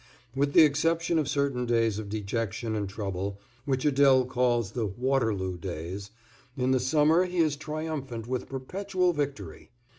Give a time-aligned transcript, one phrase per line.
[0.35, 5.59] With the exception of certain days of dejection and trouble, which Adèle calls the Waterloo
[5.59, 6.09] days,
[6.57, 9.69] in the summer he is triumphant with perpetual victory.